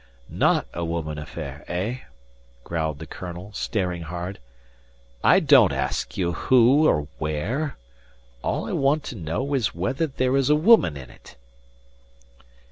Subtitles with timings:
[0.33, 1.97] "Not a woman affair eh?"
[2.63, 4.39] growled the colonel, staring hard.
[5.23, 7.77] "I don't ask you who or where.
[8.41, 11.35] All I want to know is whether there is a woman in it?"